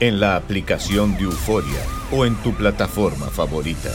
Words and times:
en 0.00 0.20
la 0.20 0.36
aplicación 0.36 1.16
de 1.16 1.24
Euforia 1.24 1.80
o 2.12 2.24
en 2.24 2.34
tu 2.36 2.52
plataforma 2.52 3.26
favorita. 3.26 3.90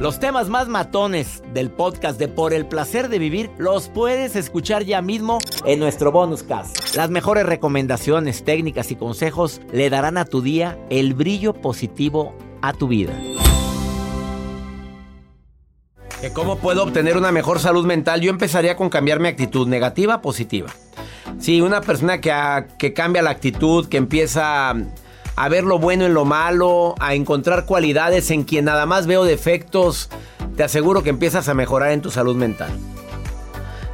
Los 0.00 0.20
temas 0.20 0.48
más 0.48 0.68
matones 0.68 1.42
del 1.54 1.70
podcast 1.70 2.20
de 2.20 2.28
Por 2.28 2.52
el 2.52 2.66
placer 2.66 3.08
de 3.08 3.18
vivir 3.18 3.50
los 3.58 3.88
puedes 3.88 4.36
escuchar 4.36 4.84
ya 4.84 5.02
mismo 5.02 5.38
en 5.64 5.80
nuestro 5.80 6.12
bonus 6.12 6.42
cast. 6.42 6.94
Las 6.94 7.10
mejores 7.10 7.46
recomendaciones, 7.46 8.44
técnicas 8.44 8.90
y 8.92 8.96
consejos 8.96 9.60
le 9.72 9.90
darán 9.90 10.18
a 10.18 10.24
tu 10.24 10.40
día 10.42 10.78
el 10.90 11.14
brillo 11.14 11.54
positivo 11.54 12.36
a 12.62 12.72
tu 12.74 12.86
vida. 12.86 13.12
¿Cómo 16.32 16.58
puedo 16.58 16.82
obtener 16.82 17.16
una 17.16 17.32
mejor 17.32 17.60
salud 17.60 17.86
mental? 17.86 18.20
Yo 18.20 18.30
empezaría 18.30 18.76
con 18.76 18.90
cambiar 18.90 19.20
mi 19.20 19.28
actitud 19.28 19.66
negativa 19.66 20.14
a 20.14 20.20
positiva. 20.20 20.70
Sí, 21.38 21.60
una 21.60 21.80
persona 21.80 22.20
que, 22.20 22.32
que 22.78 22.92
cambia 22.92 23.22
la 23.22 23.30
actitud, 23.30 23.88
que 23.88 23.96
empieza 23.96 24.74
a 25.36 25.48
ver 25.48 25.64
lo 25.64 25.78
bueno 25.78 26.04
en 26.04 26.14
lo 26.14 26.24
malo, 26.24 26.94
a 26.98 27.14
encontrar 27.14 27.64
cualidades 27.64 28.30
en 28.30 28.42
quien 28.42 28.64
nada 28.64 28.86
más 28.86 29.06
veo 29.06 29.24
defectos, 29.24 30.10
te 30.56 30.64
aseguro 30.64 31.04
que 31.04 31.10
empiezas 31.10 31.48
a 31.48 31.54
mejorar 31.54 31.92
en 31.92 32.02
tu 32.02 32.10
salud 32.10 32.34
mental. 32.34 32.70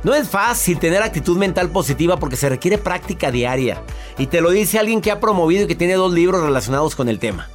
No 0.05 0.15
es 0.15 0.29
fácil 0.29 0.79
tener 0.79 1.03
actitud 1.03 1.37
mental 1.39 1.71
positiva 1.71 2.19
porque 2.19 2.37
se 2.37 2.51
requiere 2.51 2.77
práctica 2.77 3.31
diaria. 3.31 3.83
Y 4.19 4.27
te 4.27 4.43
lo 4.43 4.51
dice 4.51 4.79
alguien 4.79 5.01
que 5.01 5.11
ha 5.11 5.19
promovido 5.19 5.65
y 5.65 5.67
que 5.67 5.75
tiene 5.75 5.95
dos 5.95 6.13
libros 6.13 6.43
relacionados 6.43 6.95
con 6.95 7.09
el 7.09 7.19
tema. 7.19 7.49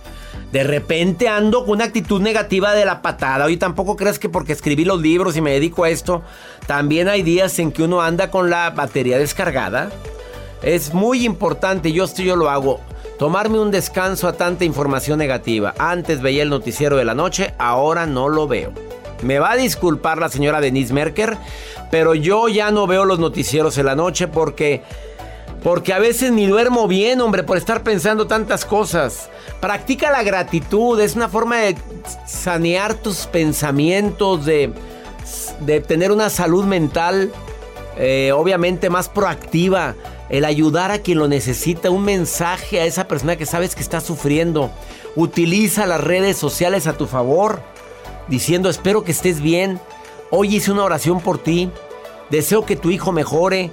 De 0.51 0.63
repente 0.63 1.27
ando 1.27 1.63
con 1.63 1.75
una 1.75 1.85
actitud 1.85 2.21
negativa 2.21 2.73
de 2.73 2.83
la 2.83 3.01
patada. 3.01 3.45
Oye, 3.45 3.57
tampoco 3.57 3.95
crees 3.95 4.17
que 4.17 4.29
porque 4.29 4.53
escribí 4.53 4.83
los 4.83 4.99
libros 4.99 5.37
y 5.37 5.41
me 5.41 5.51
dedico 5.51 5.83
a 5.83 5.89
esto, 5.89 6.23
también 6.65 7.07
hay 7.07 7.21
días 7.21 7.59
en 7.59 7.71
que 7.71 7.83
uno 7.83 8.01
anda 8.01 8.31
con 8.31 8.49
la 8.49 8.71
batería 8.71 9.19
descargada. 9.19 9.91
Es 10.63 10.93
muy 10.93 11.23
importante, 11.23 11.91
yo 11.91 12.03
esto 12.03 12.21
yo 12.21 12.35
lo 12.35 12.49
hago, 12.49 12.81
tomarme 13.17 13.59
un 13.59 13.71
descanso 13.71 14.27
a 14.27 14.33
tanta 14.33 14.65
información 14.65 15.19
negativa. 15.19 15.73
Antes 15.77 16.21
veía 16.21 16.43
el 16.43 16.49
noticiero 16.49 16.97
de 16.97 17.05
la 17.05 17.15
noche, 17.15 17.53
ahora 17.59 18.05
no 18.05 18.27
lo 18.27 18.47
veo. 18.47 18.73
Me 19.21 19.37
va 19.37 19.51
a 19.51 19.57
disculpar 19.57 20.17
la 20.17 20.29
señora 20.29 20.61
Denise 20.61 20.93
Merker, 20.93 21.37
pero 21.91 22.15
yo 22.15 22.47
ya 22.47 22.71
no 22.71 22.87
veo 22.87 23.05
los 23.05 23.19
noticieros 23.19 23.77
en 23.77 23.85
la 23.85 23.95
noche 23.95 24.27
porque 24.27 24.81
porque 25.63 25.93
a 25.93 25.99
veces 25.99 26.31
ni 26.31 26.47
duermo 26.47 26.87
bien, 26.87 27.19
hombre, 27.21 27.43
por 27.43 27.57
estar 27.57 27.83
pensando 27.83 28.27
tantas 28.27 28.65
cosas. 28.65 29.29
Practica 29.59 30.11
la 30.11 30.23
gratitud, 30.23 30.99
es 30.99 31.15
una 31.15 31.27
forma 31.27 31.57
de 31.57 31.75
sanear 32.25 32.93
tus 32.93 33.25
pensamientos, 33.25 34.45
de, 34.45 34.71
de 35.61 35.81
tener 35.81 36.11
una 36.11 36.29
salud 36.29 36.63
mental 36.65 37.31
eh, 37.97 38.31
obviamente 38.31 38.89
más 38.89 39.09
proactiva. 39.09 39.95
El 40.29 40.45
ayudar 40.45 40.91
a 40.91 40.99
quien 40.99 41.17
lo 41.17 41.27
necesita, 41.27 41.89
un 41.89 42.05
mensaje 42.05 42.79
a 42.79 42.85
esa 42.85 43.07
persona 43.07 43.35
que 43.35 43.45
sabes 43.45 43.75
que 43.75 43.81
está 43.81 43.99
sufriendo. 43.99 44.71
Utiliza 45.15 45.85
las 45.85 46.01
redes 46.01 46.37
sociales 46.37 46.87
a 46.87 46.93
tu 46.93 47.07
favor, 47.07 47.61
diciendo 48.27 48.69
espero 48.69 49.03
que 49.03 49.11
estés 49.11 49.41
bien. 49.41 49.81
Hoy 50.29 50.55
hice 50.55 50.71
una 50.71 50.83
oración 50.83 51.19
por 51.19 51.39
ti. 51.39 51.69
Deseo 52.29 52.63
que 52.63 52.75
tu 52.75 52.91
hijo 52.91 53.11
mejore 53.11 53.71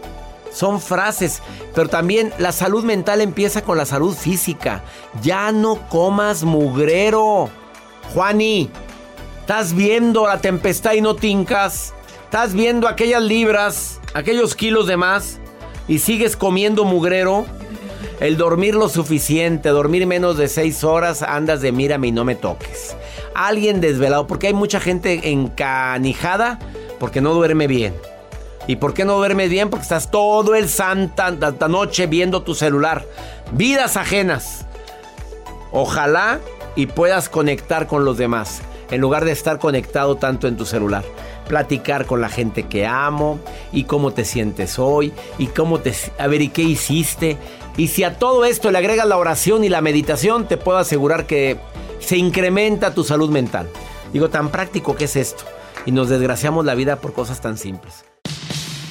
son 0.57 0.81
frases, 0.81 1.43
pero 1.75 1.87
también 1.87 2.33
la 2.39 2.51
salud 2.51 2.83
mental 2.83 3.21
empieza 3.21 3.61
con 3.61 3.77
la 3.77 3.85
salud 3.85 4.17
física. 4.17 4.83
Ya 5.23 5.53
no 5.53 5.87
comas 5.91 6.45
mugrero. 6.45 7.51
Juani, 8.15 8.71
estás 9.41 9.75
viendo 9.75 10.27
la 10.27 10.41
tempestad 10.41 10.95
y 10.95 11.03
no 11.03 11.15
tincas. 11.15 11.93
Estás 12.25 12.55
viendo 12.55 12.89
aquellas 12.89 13.23
libras, 13.23 14.01
aquellos 14.15 14.55
kilos 14.55 14.87
de 14.87 14.97
más 14.97 15.41
y 15.89 15.99
sigues 15.99 16.39
comiendo 16.39 16.85
mugrero. 16.85 17.45
El 18.19 18.39
dormir 18.39 18.77
lo 18.77 18.89
suficiente, 18.89 19.69
dormir 19.69 20.07
menos 20.07 20.39
de 20.39 20.49
seis 20.49 20.85
horas, 20.85 21.23
andas 21.23 21.61
de 21.61 21.71
mírame 21.71 22.07
y 22.07 22.13
no 22.13 22.25
me 22.25 22.35
toques. 22.35 22.97
Alguien 23.35 23.83
desvelado, 23.83 24.27
porque 24.27 24.47
hay 24.47 24.55
mucha 24.55 24.81
gente 24.81 25.31
encanijada 25.31 26.59
porque 26.99 27.21
no 27.21 27.35
duerme 27.35 27.67
bien. 27.67 27.93
¿Y 28.67 28.77
por 28.77 28.95
qué 28.95 29.05
no 29.05 29.17
duermes 29.17 29.51
bien? 29.51 29.71
Porque 29.71 29.85
estás 29.85 30.11
todo 30.11 30.55
el 30.55 30.69
santa 30.69 31.31
noche 31.69 32.07
viendo 32.07 32.43
tu 32.43 32.55
celular. 32.55 33.05
Vidas 33.53 33.97
ajenas. 33.97 34.67
Ojalá 35.73 36.41
y 36.75 36.87
puedas 36.87 37.29
conectar 37.29 37.87
con 37.87 38.05
los 38.05 38.17
demás 38.19 38.63
en 38.91 39.01
lugar 39.01 39.25
de 39.25 39.33
estar 39.33 39.59
conectado 39.59 40.17
tanto 40.17 40.49
en 40.49 40.57
tu 40.57 40.65
celular. 40.65 41.05
Platicar 41.49 42.07
con 42.07 42.21
la 42.21 42.29
gente 42.29 42.65
que 42.65 42.87
amo 42.87 43.39
y 43.73 43.85
cómo 43.85 44.13
te 44.13 44.25
sientes 44.25 44.79
hoy 44.79 45.13
y 45.39 45.47
cómo 45.47 45.81
te... 45.81 45.95
A 46.19 46.27
ver, 46.27 46.43
¿y 46.43 46.49
qué 46.49 46.63
hiciste? 46.63 47.37
Y 47.77 47.89
si 47.89 48.05
a 48.05 48.19
todo 48.19 48.45
esto 48.45 48.71
le 48.71 48.79
agregas 48.79 49.07
la 49.07 49.17
oración 49.17 49.65
y 49.65 49.69
la 49.69 49.81
meditación, 49.81 50.49
te 50.49 50.57
puedo 50.57 50.79
asegurar 50.79 51.27
que 51.27 51.59
se 52.01 52.17
incrementa 52.17 52.95
tu 52.95 53.05
salud 53.05 53.31
mental. 53.31 53.69
Digo, 54.13 54.29
tan 54.29 54.51
práctico 54.51 54.97
que 54.97 55.05
es 55.05 55.17
esto. 55.17 55.45
Y 55.85 55.93
nos 55.93 56.09
desgraciamos 56.09 56.65
la 56.65 56.75
vida 56.75 56.97
por 56.97 57.13
cosas 57.13 57.41
tan 57.41 57.59
simples. 57.59 58.05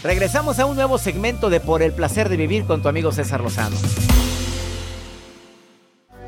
Regresamos 0.05 0.59
a 0.59 0.67
un 0.67 0.75
nuevo 0.75 0.99
segmento 0.99 1.49
de 1.49 1.59
Por 1.59 1.81
el 1.81 1.91
placer 1.91 2.29
de 2.29 2.37
vivir 2.37 2.65
con 2.65 2.83
tu 2.83 2.87
amigo 2.87 3.11
César 3.11 3.41
Lozano. 3.41 3.75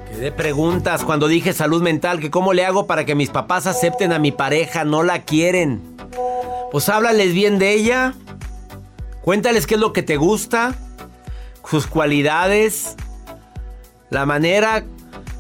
Quedé 0.10 0.32
preguntas 0.32 1.04
cuando 1.04 1.28
dije 1.28 1.54
salud 1.54 1.84
mental, 1.84 2.20
que 2.20 2.32
cómo 2.32 2.54
le 2.54 2.66
hago 2.66 2.88
para 2.88 3.06
que 3.06 3.14
mis 3.14 3.30
papás 3.30 3.68
acepten 3.68 4.13
a 4.13 4.18
mi 4.18 4.31
pareja, 4.31 4.84
no 4.84 5.04
la 5.04 5.22
quieren. 5.25 5.96
Pues 6.72 6.90
háblales 6.90 7.36
bien 7.36 7.60
de 7.60 7.74
ella, 7.74 8.16
cuéntales 9.22 9.68
qué 9.68 9.75
es 9.75 9.80
lo 9.80 9.94
que 9.94 10.01
te 10.01 10.18
gusta, 10.18 10.74
sus 11.63 11.86
cualidades, 11.86 12.96
la 14.10 14.25
manera 14.25 14.86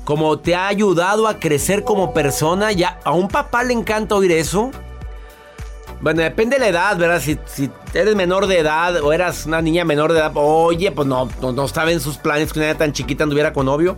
como 0.05 0.37
te 0.37 0.53
ha 0.53 0.67
ayudado 0.67 1.27
a 1.27 1.39
crecer 1.39 1.83
como 1.83 2.13
persona. 2.13 2.71
Ya 2.71 2.99
a 3.03 3.13
un 3.13 3.29
papá 3.29 3.63
le 3.63 3.73
encanta 3.73 4.13
oír 4.13 4.31
eso. 4.31 4.69
Bueno, 5.99 6.21
depende 6.21 6.57
de 6.57 6.59
la 6.59 6.67
edad, 6.67 6.97
¿verdad? 6.97 7.21
Si, 7.21 7.69
eres 7.93 8.15
menor 8.15 8.45
de 8.45 8.59
edad 8.59 9.01
o 9.01 9.11
eras 9.13 9.45
una 9.47 9.61
niña 9.61 9.83
menor 9.83 10.13
de 10.13 10.19
edad, 10.19 10.31
oye, 10.35 10.91
pues 10.91 11.07
no, 11.07 11.27
no, 11.41 11.65
estaba 11.65 11.91
en 11.91 11.99
sus 11.99 12.17
planes 12.17 12.53
que 12.53 12.59
una 12.59 12.67
niña 12.67 12.77
tan 12.77 12.93
chiquita 12.93 13.23
anduviera 13.23 13.51
con 13.51 13.65
novio. 13.65 13.97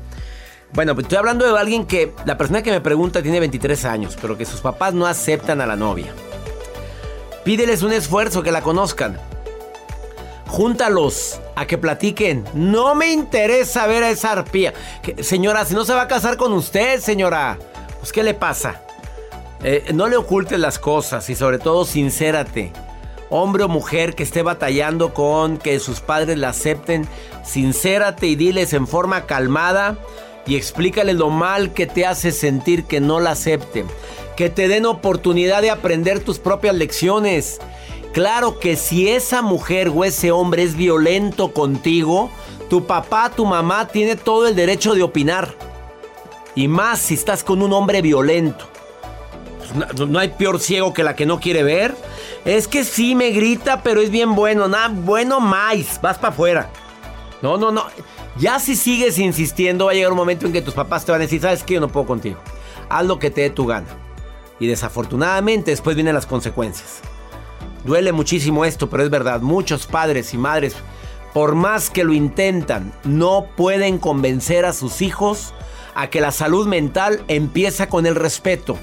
Bueno, 0.71 0.93
pues 0.93 1.05
estoy 1.05 1.17
hablando 1.17 1.51
de 1.51 1.59
alguien 1.59 1.85
que 1.85 2.13
la 2.25 2.37
persona 2.37 2.61
que 2.61 2.71
me 2.71 2.79
pregunta 2.79 3.21
tiene 3.21 3.39
23 3.39 3.85
años, 3.85 4.17
pero 4.21 4.37
que 4.37 4.45
sus 4.45 4.61
papás 4.61 4.93
no 4.93 5.07
aceptan 5.07 5.59
a 5.61 5.65
la 5.65 5.75
novia. 5.75 6.13
Pídeles 7.43 7.81
un 7.81 7.91
esfuerzo 7.91 8.43
que 8.43 8.51
la 8.51 8.61
conozcan. 8.61 9.19
Júntalos 10.47 11.41
a 11.55 11.65
que 11.65 11.77
platiquen. 11.77 12.45
No 12.53 12.95
me 12.95 13.11
interesa 13.11 13.87
ver 13.87 14.03
a 14.03 14.09
esa 14.09 14.31
arpía. 14.31 14.73
señora, 15.21 15.65
si 15.65 15.73
no 15.73 15.83
se 15.83 15.93
va 15.93 16.03
a 16.03 16.07
casar 16.07 16.37
con 16.37 16.53
usted, 16.53 16.99
señora, 16.99 17.57
pues 17.99 18.13
¿qué 18.13 18.23
le 18.23 18.35
pasa? 18.35 18.83
Eh, 19.63 19.91
no 19.93 20.07
le 20.07 20.15
ocultes 20.15 20.59
las 20.59 20.79
cosas 20.79 21.29
y 21.29 21.35
sobre 21.35 21.59
todo 21.59 21.85
sincérate. 21.85 22.71
Hombre 23.29 23.63
o 23.63 23.67
mujer 23.67 24.15
que 24.15 24.23
esté 24.23 24.41
batallando 24.41 25.13
con 25.13 25.57
que 25.57 25.79
sus 25.79 25.99
padres 25.99 26.37
la 26.37 26.49
acepten, 26.49 27.07
sincérate 27.43 28.27
y 28.27 28.35
diles 28.35 28.73
en 28.73 28.87
forma 28.87 29.25
calmada 29.25 29.97
y 30.47 30.55
explícale 30.55 31.13
lo 31.13 31.29
mal 31.29 31.73
que 31.73 31.85
te 31.85 32.05
hace 32.05 32.31
sentir 32.31 32.85
que 32.85 32.99
no 33.01 33.19
la 33.19 33.31
acepten. 33.31 33.85
Que 34.35 34.49
te 34.49 34.67
den 34.67 34.85
oportunidad 34.85 35.61
de 35.61 35.69
aprender 35.69 36.21
tus 36.21 36.39
propias 36.39 36.73
lecciones. 36.73 37.59
Claro 38.13 38.59
que 38.59 38.75
si 38.75 39.09
esa 39.09 39.41
mujer 39.41 39.91
o 39.93 40.03
ese 40.05 40.31
hombre 40.31 40.63
es 40.63 40.75
violento 40.75 41.53
contigo, 41.53 42.31
tu 42.69 42.87
papá, 42.87 43.29
tu 43.29 43.45
mamá 43.45 43.89
tiene 43.89 44.15
todo 44.15 44.47
el 44.47 44.55
derecho 44.55 44.95
de 44.95 45.03
opinar. 45.03 45.53
Y 46.55 46.67
más 46.67 46.99
si 46.99 47.13
estás 47.13 47.43
con 47.43 47.61
un 47.61 47.73
hombre 47.73 48.01
violento. 48.01 48.65
No, 49.73 50.19
hay 50.19 50.29
peor 50.29 50.59
ciego 50.59 50.93
que 50.93 51.03
la 51.03 51.15
que 51.15 51.25
no 51.25 51.39
quiere 51.39 51.63
ver. 51.63 51.95
Es 52.45 52.67
que 52.67 52.83
sí 52.83 53.15
me 53.15 53.31
grita, 53.31 53.83
pero 53.83 54.01
es 54.01 54.09
bien 54.09 54.35
bueno. 54.35 54.67
Nada, 54.67 54.89
bueno 54.89 55.39
más. 55.39 55.99
Vas 56.01 56.17
para 56.17 56.33
afuera. 56.33 56.69
No, 57.41 57.57
no, 57.57 57.71
no. 57.71 57.85
Ya 58.37 58.59
si 58.59 58.75
sigues 58.75 59.17
insistiendo, 59.17 59.85
va 59.85 59.91
a 59.91 59.93
llegar 59.93 60.11
un 60.11 60.17
momento 60.17 60.45
en 60.45 60.53
que 60.53 60.61
tus 60.61 60.73
papás 60.73 61.05
te 61.05 61.11
van 61.11 61.21
a 61.21 61.25
decir, 61.25 61.41
¿sabes 61.41 61.63
qué? 61.63 61.75
Yo 61.75 61.81
no 61.81 61.89
puedo 61.89 62.05
contigo. 62.05 62.39
Haz 62.89 63.05
lo 63.05 63.19
que 63.19 63.31
te 63.31 63.41
dé 63.41 63.49
tu 63.49 63.65
gana. 63.65 63.87
Y 64.59 64.67
desafortunadamente 64.67 65.71
después 65.71 65.95
vienen 65.95 66.15
las 66.15 66.25
consecuencias. 66.25 67.01
Duele 67.85 68.11
muchísimo 68.11 68.65
esto, 68.65 68.89
pero 68.89 69.03
es 69.03 69.09
verdad. 69.09 69.41
Muchos 69.41 69.87
padres 69.87 70.33
y 70.33 70.37
madres, 70.37 70.75
por 71.33 71.55
más 71.55 71.89
que 71.89 72.03
lo 72.03 72.13
intentan, 72.13 72.93
no 73.03 73.47
pueden 73.55 73.99
convencer 73.99 74.65
a 74.65 74.73
sus 74.73 75.01
hijos 75.01 75.53
a 75.95 76.09
que 76.09 76.21
la 76.21 76.31
salud 76.31 76.67
mental 76.67 77.23
empieza 77.27 77.87
con 77.87 78.05
el 78.05 78.15
respeto. 78.15 78.77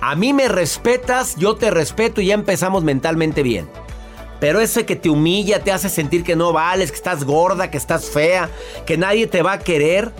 A 0.00 0.14
mí 0.14 0.32
me 0.32 0.48
respetas, 0.48 1.36
yo 1.36 1.56
te 1.56 1.70
respeto 1.70 2.20
y 2.20 2.26
ya 2.26 2.34
empezamos 2.34 2.82
mentalmente 2.82 3.42
bien. 3.42 3.68
Pero 4.40 4.60
ese 4.60 4.86
que 4.86 4.96
te 4.96 5.10
humilla, 5.10 5.60
te 5.60 5.72
hace 5.72 5.90
sentir 5.90 6.24
que 6.24 6.36
no 6.36 6.52
vales, 6.54 6.90
que 6.90 6.96
estás 6.96 7.24
gorda, 7.24 7.70
que 7.70 7.76
estás 7.76 8.08
fea, 8.08 8.48
que 8.86 8.96
nadie 8.96 9.26
te 9.26 9.42
va 9.42 9.52
a 9.52 9.58
querer, 9.58 10.12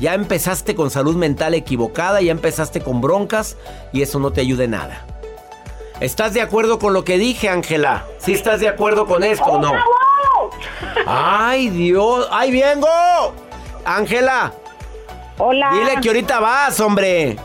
ya 0.00 0.14
empezaste 0.14 0.74
con 0.74 0.90
salud 0.90 1.16
mental 1.16 1.52
equivocada, 1.52 2.22
ya 2.22 2.32
empezaste 2.32 2.80
con 2.80 3.02
broncas 3.02 3.58
y 3.92 4.00
eso 4.00 4.18
no 4.18 4.32
te 4.32 4.40
ayuda 4.40 4.64
en 4.64 4.70
nada. 4.70 5.04
¿Estás 6.00 6.32
de 6.32 6.40
acuerdo 6.40 6.78
con 6.78 6.94
lo 6.94 7.04
que 7.04 7.18
dije, 7.18 7.50
Ángela? 7.50 8.06
¿Sí 8.16 8.32
estás 8.32 8.60
de 8.60 8.68
acuerdo 8.68 9.04
con 9.04 9.22
esto 9.22 9.44
o 9.44 9.60
no? 9.60 9.74
¡Ay, 11.06 11.68
Dios! 11.68 12.26
¡Ay, 12.30 12.52
vengo! 12.52 12.88
Ángela. 13.84 14.54
Hola. 15.36 15.70
Dile 15.74 16.00
que 16.00 16.08
ahorita 16.08 16.40
vas, 16.40 16.80
hombre. 16.80 17.36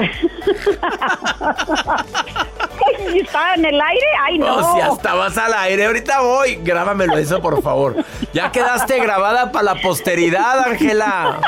¿Estaba 3.14 3.54
en 3.54 3.64
el 3.64 3.80
aire? 3.80 4.06
Ay, 4.22 4.38
no. 4.38 4.56
O 4.56 4.76
sea, 4.76 4.88
estabas 4.88 5.36
al 5.38 5.52
aire. 5.54 5.86
Ahorita 5.86 6.20
voy. 6.20 6.56
Grábamelo 6.56 7.16
eso, 7.18 7.40
por 7.40 7.62
favor. 7.62 7.96
Ya 8.32 8.50
quedaste 8.52 8.98
grabada 9.00 9.52
para 9.52 9.74
la 9.74 9.74
posteridad, 9.76 10.60
Ángela. 10.66 11.40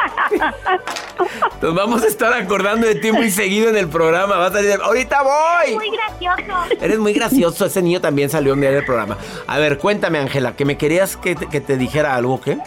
Nos 1.61 1.75
vamos 1.75 2.03
a 2.03 2.07
estar 2.07 2.33
acordando 2.33 2.87
de 2.87 2.97
ti 2.97 3.13
muy 3.13 3.31
seguido 3.31 3.71
en 3.71 3.77
el 3.77 3.89
programa. 3.89 4.37
Vas 4.37 4.55
a 4.55 4.63
decir, 4.63 4.81
ahorita 4.83 5.23
voy. 5.23 5.33
Eres 5.65 5.77
muy 5.77 5.91
gracioso. 5.91 6.75
Eres 6.81 6.99
muy 6.99 7.13
gracioso. 7.13 7.67
Ese 7.67 7.83
niño 7.83 8.01
también 8.01 8.31
salió 8.31 8.55
un 8.55 8.61
día 8.61 8.71
del 8.71 8.85
programa. 8.85 9.17
A 9.47 9.59
ver, 9.59 9.79
cuéntame, 9.79 10.19
Ángela, 10.19 10.57
que 10.57 10.65
me 10.65 10.77
querías 10.77 11.17
que 11.17 11.35
te, 11.35 11.49
que 11.49 11.61
te 11.61 11.77
dijera 11.77 12.15
algo, 12.15 12.41
¿qué? 12.41 12.59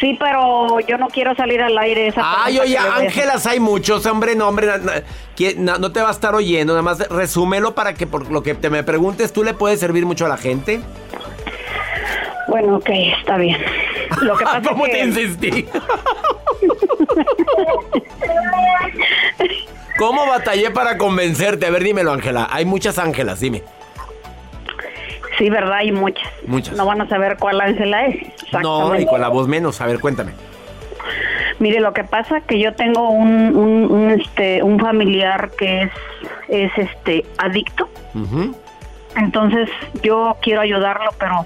Sí, 0.00 0.16
pero 0.18 0.78
yo 0.80 0.96
no 0.98 1.08
quiero 1.08 1.34
salir 1.34 1.60
al 1.60 1.76
aire. 1.78 2.06
Esa 2.08 2.22
Ay, 2.44 2.58
oye. 2.60 2.78
Ángelas 2.78 3.46
hay 3.46 3.58
muchos, 3.58 4.06
hombre, 4.06 4.36
no, 4.36 4.46
hombre, 4.48 4.66
na- 4.68 4.78
na- 4.78 5.02
que- 5.36 5.54
na- 5.56 5.78
no 5.78 5.90
te 5.92 6.00
va 6.00 6.08
a 6.08 6.12
estar 6.12 6.34
oyendo, 6.34 6.72
nada 6.72 6.82
más 6.82 6.98
resúmelo 7.08 7.74
para 7.74 7.94
que 7.94 8.06
por 8.06 8.30
lo 8.30 8.42
que 8.42 8.54
te 8.54 8.70
me 8.70 8.84
preguntes, 8.84 9.32
tú 9.32 9.42
le 9.42 9.54
puedes 9.54 9.80
servir 9.80 10.06
mucho 10.06 10.26
a 10.26 10.28
la 10.28 10.36
gente. 10.36 10.80
Bueno, 12.46 12.76
ok, 12.76 12.88
está 13.18 13.36
bien. 13.36 13.60
Lo 14.22 14.36
que 14.36 14.44
pasa 14.44 14.62
¿Cómo 14.62 14.86
es 14.86 14.92
te 14.92 15.00
insistí? 15.04 15.66
¿Cómo 19.98 20.26
batallé 20.26 20.70
para 20.70 20.96
convencerte? 20.96 21.66
A 21.66 21.70
ver, 21.70 21.82
dímelo, 21.82 22.12
Ángela. 22.12 22.48
Hay 22.50 22.64
muchas 22.64 22.98
Ángelas, 22.98 23.40
dime. 23.40 23.62
Sí, 25.38 25.50
¿verdad? 25.50 25.74
Hay 25.78 25.92
muchas. 25.92 26.28
Muchas. 26.46 26.76
No 26.76 26.86
van 26.86 27.00
a 27.00 27.08
saber 27.08 27.36
cuál 27.38 27.60
Ángela 27.60 28.06
es. 28.06 28.16
No, 28.62 28.98
y 28.98 29.06
con 29.06 29.20
la 29.20 29.28
voz 29.28 29.48
menos. 29.48 29.80
A 29.80 29.86
ver, 29.86 30.00
cuéntame. 30.00 30.32
Mire, 31.58 31.80
lo 31.80 31.92
que 31.92 32.04
pasa 32.04 32.40
que 32.42 32.58
yo 32.60 32.74
tengo 32.74 33.10
un, 33.10 33.56
un, 33.56 33.90
un, 33.90 34.10
este, 34.10 34.62
un 34.62 34.78
familiar 34.78 35.50
que 35.58 35.82
es, 35.82 35.90
es 36.48 36.70
este, 36.76 37.26
adicto. 37.38 37.88
Entonces 39.16 39.68
yo 40.02 40.36
quiero 40.40 40.60
ayudarlo, 40.60 41.10
pero 41.18 41.44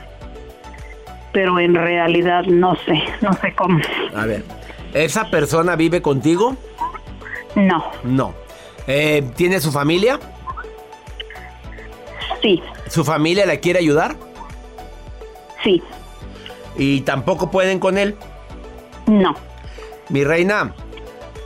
pero 1.33 1.59
en 1.59 1.75
realidad 1.75 2.45
no 2.45 2.75
sé, 2.77 3.03
no 3.23 3.33
sé 3.35 3.55
cómo. 3.55 3.81
A 4.15 4.27
ver, 4.27 4.45
¿esa 4.93 5.31
persona 5.31 5.77
vive 5.77 6.03
contigo? 6.03 6.57
No, 7.55 7.85
No. 8.05 8.35
Eh, 8.87 9.23
¿Tiene 9.37 9.61
su 9.61 9.71
familia? 9.73 10.19
sí, 12.43 12.61
¿Su 12.89 13.05
familia 13.05 13.47
le 13.47 13.61
quiere 13.61 13.79
ayudar? 13.79 14.17
sí, 15.63 15.81
¿Y 16.77 17.03
tampoco 17.03 17.51
pueden 17.51 17.79
con 17.79 17.99
él? 17.99 18.17
no. 19.07 19.35
Mi 20.09 20.25
reina, 20.25 20.75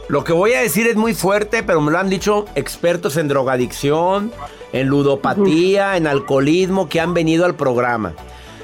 lo 0.08 0.24
que 0.24 0.32
voy 0.32 0.54
a 0.54 0.60
decir 0.60 0.86
es 0.88 0.96
muy 0.96 1.14
fuerte, 1.14 1.62
pero 1.62 1.80
me 1.80 1.92
lo 1.92 1.98
han 1.98 2.08
dicho 2.08 2.46
expertos 2.56 3.16
en 3.16 3.28
drogadicción, 3.28 4.32
en 4.72 4.88
ludopatía, 4.88 5.96
en 5.96 6.06
alcoholismo 6.08 6.88
que 6.88 7.00
han 7.00 7.14
venido 7.14 7.44
al 7.44 7.54
programa. 7.54 8.14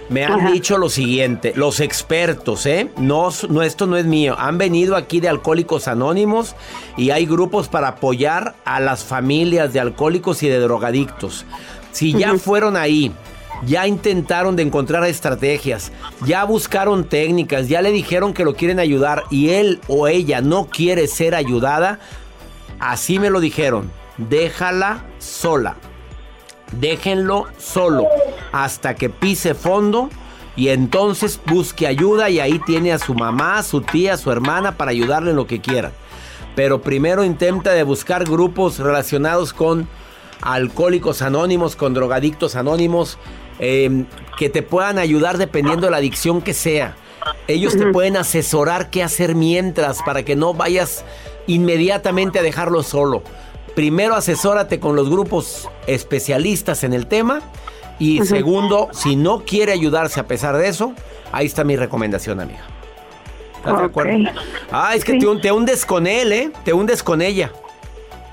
Me 0.08 0.24
han 0.24 0.32
Ajá. 0.40 0.50
dicho 0.50 0.76
lo 0.76 0.88
siguiente, 0.90 1.52
los 1.54 1.78
expertos, 1.80 2.66
¿eh? 2.66 2.90
No, 2.96 3.28
no, 3.48 3.62
esto 3.62 3.86
no 3.86 3.96
es 3.96 4.04
mío. 4.06 4.34
Han 4.38 4.58
venido 4.58 4.96
aquí 4.96 5.20
de 5.20 5.28
Alcohólicos 5.28 5.86
Anónimos 5.88 6.56
y 6.96 7.10
hay 7.10 7.24
grupos 7.24 7.68
para 7.68 7.88
apoyar 7.88 8.54
a 8.64 8.80
las 8.80 9.04
familias 9.04 9.72
de 9.72 9.80
alcohólicos 9.80 10.42
y 10.42 10.48
de 10.48 10.58
drogadictos. 10.58 11.44
Si 11.92 12.12
ya 12.12 12.36
fueron 12.38 12.76
ahí, 12.76 13.12
ya 13.66 13.86
intentaron 13.86 14.56
de 14.56 14.62
encontrar 14.62 15.04
estrategias, 15.04 15.92
ya 16.26 16.44
buscaron 16.44 17.04
técnicas, 17.04 17.68
ya 17.68 17.82
le 17.82 17.92
dijeron 17.92 18.34
que 18.34 18.44
lo 18.44 18.54
quieren 18.54 18.78
ayudar 18.78 19.24
y 19.30 19.50
él 19.50 19.80
o 19.88 20.08
ella 20.08 20.40
no 20.40 20.66
quiere 20.66 21.06
ser 21.06 21.34
ayudada, 21.34 22.00
así 22.80 23.18
me 23.18 23.30
lo 23.30 23.40
dijeron, 23.40 23.90
déjala 24.16 25.04
sola. 25.18 25.76
Déjenlo 26.80 27.46
solo 27.58 28.06
hasta 28.50 28.94
que 28.94 29.10
pise 29.10 29.54
fondo 29.54 30.08
y 30.56 30.68
entonces 30.68 31.38
busque 31.46 31.86
ayuda 31.86 32.30
y 32.30 32.40
ahí 32.40 32.58
tiene 32.60 32.92
a 32.92 32.98
su 32.98 33.14
mamá, 33.14 33.62
su 33.62 33.82
tía, 33.82 34.16
su 34.16 34.30
hermana 34.30 34.76
para 34.76 34.90
ayudarle 34.90 35.30
en 35.30 35.36
lo 35.36 35.46
que 35.46 35.60
quiera. 35.60 35.92
Pero 36.54 36.82
primero 36.82 37.24
intenta 37.24 37.72
de 37.72 37.82
buscar 37.82 38.24
grupos 38.24 38.78
relacionados 38.78 39.52
con 39.52 39.88
alcohólicos 40.42 41.22
anónimos, 41.22 41.76
con 41.76 41.94
drogadictos 41.94 42.56
anónimos, 42.56 43.18
eh, 43.64 44.04
que 44.36 44.48
te 44.50 44.62
puedan 44.62 44.98
ayudar 44.98 45.38
dependiendo 45.38 45.86
de 45.86 45.92
la 45.92 45.98
adicción 45.98 46.42
que 46.42 46.52
sea. 46.52 46.96
Ellos 47.46 47.76
te 47.76 47.86
pueden 47.86 48.16
asesorar 48.16 48.90
qué 48.90 49.04
hacer 49.04 49.36
mientras 49.36 50.02
para 50.02 50.24
que 50.24 50.34
no 50.34 50.52
vayas 50.54 51.04
inmediatamente 51.46 52.40
a 52.40 52.42
dejarlo 52.42 52.82
solo. 52.82 53.22
Primero 53.76 54.16
asesórate 54.16 54.80
con 54.80 54.96
los 54.96 55.08
grupos 55.08 55.68
especialistas 55.86 56.82
en 56.82 56.92
el 56.92 57.06
tema 57.06 57.40
y 58.00 58.24
segundo, 58.24 58.88
si 58.92 59.14
no 59.14 59.44
quiere 59.44 59.70
ayudarse 59.72 60.18
a 60.18 60.26
pesar 60.26 60.56
de 60.56 60.66
eso, 60.68 60.92
ahí 61.30 61.46
está 61.46 61.62
mi 61.62 61.76
recomendación, 61.76 62.40
amiga. 62.40 62.64
¿Estás 63.58 63.78
de 63.78 63.84
acuerdo? 63.84 64.12
Ah, 64.72 64.96
es 64.96 65.04
que 65.04 65.12
Sí. 65.12 65.18
te, 65.20 65.26
hun- 65.28 65.40
te 65.40 65.52
hundes 65.52 65.86
con 65.86 66.08
él, 66.08 66.32
¿eh? 66.32 66.50
Te 66.64 66.72
hundes 66.72 67.00
con 67.04 67.22
ella. 67.22 67.52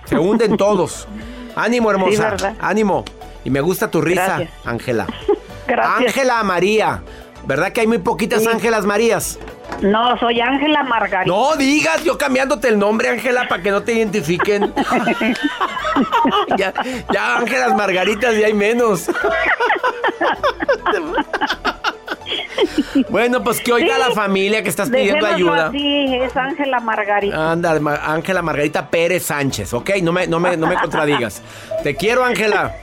Se 0.05 0.17
hunden 0.17 0.57
todos. 0.57 1.07
Ánimo, 1.55 1.91
hermosa. 1.91 2.31
verdad. 2.31 2.55
Ánimo. 2.59 3.05
Y 3.43 3.49
me 3.49 3.61
gusta 3.61 3.89
tu 3.89 4.01
risa. 4.01 4.41
Ángela. 4.65 5.07
Gracias. 5.67 6.07
Ángela 6.15 6.43
María. 6.43 7.01
¿Verdad 7.45 7.71
que 7.71 7.81
hay 7.81 7.87
muy 7.87 7.99
poquitas 7.99 8.43
Sí. 8.43 8.49
Ángelas 8.51 8.85
Marías? 8.85 9.39
No, 9.81 10.17
soy 10.19 10.41
Ángela 10.41 10.83
Margarita. 10.83 11.25
No 11.25 11.55
digas, 11.55 12.03
yo 12.03 12.17
cambiándote 12.17 12.67
el 12.67 12.77
nombre, 12.77 13.07
Ángela, 13.09 13.47
para 13.47 13.63
que 13.63 13.71
no 13.71 13.81
te 13.83 13.93
identifiquen. 13.93 14.73
ya, 16.57 16.73
ya 17.13 17.37
Ángelas 17.37 17.75
Margaritas 17.75 18.35
ya 18.37 18.47
hay 18.47 18.53
menos. 18.53 19.09
bueno, 23.09 23.43
pues 23.43 23.59
que 23.61 23.71
oiga 23.73 23.95
Sí. 23.95 24.01
la 24.07 24.11
familia 24.11 24.63
que 24.63 24.69
estás 24.69 24.89
pidiendo 24.89 25.25
ayuda. 25.25 25.67
así, 25.67 26.15
es 26.15 26.35
Ángela 26.35 26.79
Margarita. 26.79 27.51
Anda, 27.51 27.79
Ángela 28.03 28.41
Margarita 28.41 28.89
Pérez 28.89 29.23
Sánchez, 29.23 29.73
¿ok? 29.73 29.91
No 30.01 30.11
me, 30.11 30.27
no 30.27 30.39
me, 30.39 30.57
no 30.57 30.67
me 30.67 30.75
contradigas. 30.75 31.41
Te 31.83 31.95
quiero, 31.95 32.23
Ángela. 32.25 32.75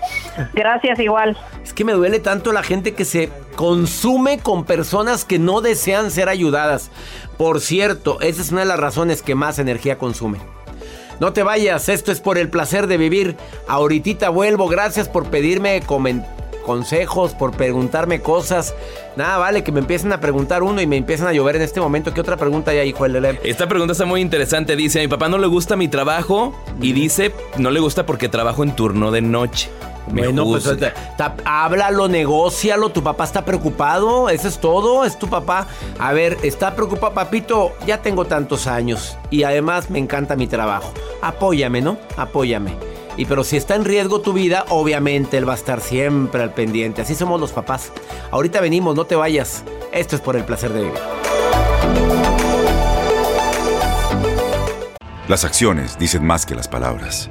Gracias 0.54 0.98
igual. 1.00 1.36
Es 1.62 1.72
que 1.72 1.84
me 1.84 1.92
duele 1.92 2.20
tanto 2.20 2.52
la 2.52 2.62
gente 2.62 2.94
que 2.94 3.04
se 3.04 3.30
consume 3.56 4.38
con 4.38 4.64
personas 4.64 5.24
que 5.24 5.38
no 5.38 5.60
desean 5.60 6.10
ser 6.10 6.28
ayudadas. 6.28 6.90
Por 7.36 7.60
cierto, 7.60 8.20
esa 8.20 8.42
es 8.42 8.52
una 8.52 8.60
de 8.60 8.66
las 8.66 8.80
razones 8.80 9.22
que 9.22 9.34
más 9.34 9.58
energía 9.58 9.98
consume. 9.98 10.38
No 11.18 11.32
te 11.32 11.42
vayas, 11.42 11.88
esto 11.88 12.12
es 12.12 12.20
por 12.20 12.36
el 12.36 12.50
placer 12.50 12.86
de 12.86 12.98
vivir. 12.98 13.36
Ahorita 13.68 14.28
vuelvo, 14.28 14.68
gracias 14.68 15.08
por 15.08 15.26
pedirme 15.30 15.80
consejos, 16.66 17.32
por 17.32 17.52
preguntarme 17.52 18.20
cosas. 18.20 18.74
Nada, 19.16 19.38
vale, 19.38 19.64
que 19.64 19.72
me 19.72 19.80
empiecen 19.80 20.12
a 20.12 20.20
preguntar 20.20 20.62
uno 20.62 20.82
y 20.82 20.86
me 20.86 20.96
empiezan 20.96 21.28
a 21.28 21.32
llover 21.32 21.56
en 21.56 21.62
este 21.62 21.80
momento. 21.80 22.12
¿Qué 22.12 22.20
otra 22.20 22.36
pregunta 22.36 22.72
hay, 22.72 22.88
hijo 22.88 23.08
del 23.08 23.24
Esta 23.44 23.66
pregunta 23.66 23.92
está 23.92 24.04
muy 24.04 24.20
interesante. 24.20 24.76
Dice, 24.76 24.98
a 24.98 25.02
mi 25.02 25.08
papá 25.08 25.28
no 25.28 25.38
le 25.38 25.46
gusta 25.46 25.76
mi 25.76 25.88
trabajo 25.88 26.54
y 26.82 26.92
dice, 26.92 27.32
no 27.56 27.70
le 27.70 27.80
gusta 27.80 28.04
porque 28.04 28.28
trabajo 28.28 28.62
en 28.62 28.76
turno 28.76 29.10
de 29.10 29.22
noche. 29.22 29.70
Bueno, 30.08 30.44
pues 30.44 30.68
háblalo, 31.44 32.08
negocialo. 32.08 32.90
Tu 32.90 33.02
papá 33.02 33.24
está 33.24 33.44
preocupado. 33.44 34.28
Eso 34.28 34.48
es 34.48 34.58
todo. 34.58 35.04
Es 35.04 35.18
tu 35.18 35.28
papá. 35.28 35.66
A 35.98 36.12
ver, 36.12 36.38
está 36.42 36.74
preocupado, 36.74 37.14
papito. 37.14 37.72
Ya 37.86 38.02
tengo 38.02 38.24
tantos 38.24 38.66
años 38.66 39.16
y 39.30 39.42
además 39.42 39.90
me 39.90 39.98
encanta 39.98 40.36
mi 40.36 40.46
trabajo. 40.46 40.92
Apóyame, 41.22 41.80
¿no? 41.80 41.98
Apóyame. 42.16 42.76
Y 43.16 43.24
pero 43.24 43.44
si 43.44 43.56
está 43.56 43.74
en 43.74 43.84
riesgo 43.84 44.20
tu 44.20 44.32
vida, 44.32 44.66
obviamente 44.68 45.38
él 45.38 45.48
va 45.48 45.54
a 45.54 45.56
estar 45.56 45.80
siempre 45.80 46.42
al 46.42 46.52
pendiente. 46.52 47.02
Así 47.02 47.14
somos 47.14 47.40
los 47.40 47.52
papás. 47.52 47.90
Ahorita 48.30 48.60
venimos, 48.60 48.94
no 48.94 49.06
te 49.06 49.16
vayas. 49.16 49.64
Esto 49.92 50.16
es 50.16 50.22
por 50.22 50.36
el 50.36 50.44
placer 50.44 50.72
de 50.72 50.82
vivir. 50.82 50.98
Las 55.28 55.44
acciones 55.44 55.98
dicen 55.98 56.24
más 56.24 56.46
que 56.46 56.54
las 56.54 56.68
palabras. 56.68 57.30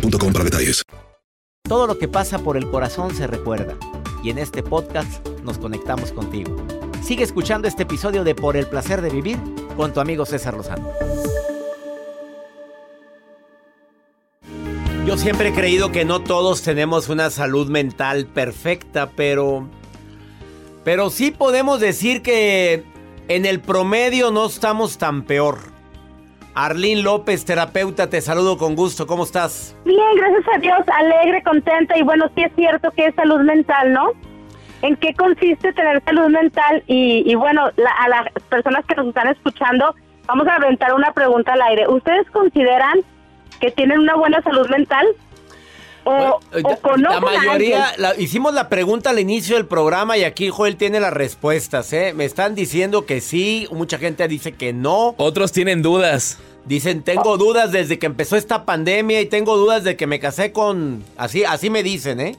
detalles. 0.00 0.82
Todo 1.68 1.86
lo 1.86 1.98
que 1.98 2.08
pasa 2.08 2.38
por 2.38 2.56
el 2.56 2.68
corazón 2.70 3.14
se 3.14 3.26
recuerda. 3.26 3.76
Y 4.22 4.30
en 4.30 4.38
este 4.38 4.62
podcast 4.62 5.26
nos 5.42 5.58
conectamos 5.58 6.12
contigo. 6.12 6.56
Sigue 7.02 7.24
escuchando 7.24 7.66
este 7.66 7.82
episodio 7.82 8.24
de 8.24 8.34
Por 8.34 8.56
el 8.56 8.66
placer 8.66 9.02
de 9.02 9.10
vivir 9.10 9.38
con 9.76 9.92
tu 9.92 10.00
amigo 10.00 10.24
César 10.26 10.54
Lozano. 10.54 10.88
Yo 15.06 15.18
siempre 15.18 15.48
he 15.48 15.52
creído 15.52 15.90
que 15.90 16.04
no 16.04 16.22
todos 16.22 16.62
tenemos 16.62 17.08
una 17.08 17.30
salud 17.30 17.68
mental 17.68 18.26
perfecta, 18.26 19.10
pero 19.10 19.68
pero 20.84 21.10
sí 21.10 21.30
podemos 21.30 21.80
decir 21.80 22.22
que 22.22 22.84
en 23.28 23.46
el 23.46 23.60
promedio 23.60 24.30
no 24.30 24.46
estamos 24.46 24.98
tan 24.98 25.24
peor. 25.24 25.58
Arlín 26.54 27.02
López, 27.02 27.44
terapeuta, 27.44 28.10
te 28.10 28.20
saludo 28.20 28.58
con 28.58 28.74
gusto. 28.74 29.06
¿Cómo 29.06 29.24
estás? 29.24 29.76
Bien, 29.84 29.98
gracias 30.16 30.44
a 30.54 30.58
Dios, 30.58 30.80
alegre, 30.98 31.42
contenta 31.42 31.96
y 31.96 32.02
bueno, 32.02 32.30
sí 32.34 32.42
es 32.42 32.52
cierto 32.54 32.90
que 32.90 33.06
es 33.06 33.14
salud 33.14 33.40
mental, 33.40 33.92
¿no? 33.92 34.10
¿En 34.82 34.96
qué 34.96 35.14
consiste 35.14 35.72
tener 35.72 36.02
salud 36.04 36.28
mental? 36.28 36.82
Y, 36.86 37.34
bueno, 37.36 37.66
a 37.66 38.08
las 38.08 38.32
personas 38.50 38.84
que 38.84 38.96
nos 38.96 39.06
están 39.06 39.28
escuchando, 39.28 39.94
vamos 40.26 40.46
a 40.48 40.56
aventar 40.56 40.92
una 40.92 41.12
pregunta 41.12 41.52
al 41.52 41.62
aire. 41.62 41.88
¿Ustedes 41.88 42.28
consideran 42.30 42.98
que 43.60 43.70
tienen 43.70 44.00
una 44.00 44.16
buena 44.16 44.42
salud 44.42 44.68
mental? 44.68 45.06
O, 46.04 46.40
la 46.96 47.20
mayoría, 47.20 47.92
hicimos 48.18 48.54
la 48.54 48.68
pregunta 48.68 49.10
al 49.10 49.20
inicio 49.20 49.56
del 49.56 49.66
programa 49.66 50.16
y 50.16 50.24
aquí 50.24 50.48
Joel 50.48 50.76
tiene 50.76 50.98
las 50.98 51.12
respuestas, 51.12 51.92
¿eh? 51.92 52.12
Me 52.14 52.24
están 52.24 52.54
diciendo 52.54 53.06
que 53.06 53.20
sí, 53.20 53.68
mucha 53.70 53.98
gente 53.98 54.26
dice 54.26 54.52
que 54.52 54.72
no. 54.72 55.14
Otros 55.18 55.52
tienen 55.52 55.82
dudas. 55.82 56.40
Dicen, 56.64 57.02
tengo 57.02 57.38
dudas 57.38 57.72
desde 57.72 57.98
que 57.98 58.06
empezó 58.06 58.36
esta 58.36 58.64
pandemia 58.64 59.20
y 59.20 59.26
tengo 59.26 59.56
dudas 59.56 59.84
de 59.84 59.96
que 59.96 60.06
me 60.06 60.20
casé 60.20 60.52
con... 60.52 61.04
Así, 61.16 61.44
así 61.44 61.70
me 61.70 61.82
dicen, 61.82 62.20
¿eh? 62.20 62.36